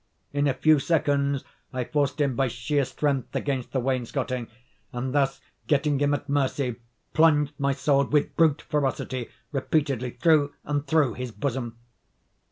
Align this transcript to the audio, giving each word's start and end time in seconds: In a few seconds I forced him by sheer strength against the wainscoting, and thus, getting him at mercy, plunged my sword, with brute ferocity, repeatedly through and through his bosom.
In 0.33 0.47
a 0.47 0.55
few 0.55 0.79
seconds 0.79 1.43
I 1.71 1.83
forced 1.83 2.19
him 2.19 2.35
by 2.35 2.47
sheer 2.47 2.85
strength 2.85 3.35
against 3.35 3.71
the 3.71 3.79
wainscoting, 3.79 4.47
and 4.91 5.13
thus, 5.13 5.41
getting 5.67 5.99
him 5.99 6.15
at 6.15 6.27
mercy, 6.27 6.77
plunged 7.13 7.53
my 7.59 7.73
sword, 7.73 8.11
with 8.11 8.35
brute 8.35 8.63
ferocity, 8.63 9.29
repeatedly 9.51 10.09
through 10.19 10.55
and 10.63 10.87
through 10.87 11.13
his 11.13 11.29
bosom. 11.31 11.77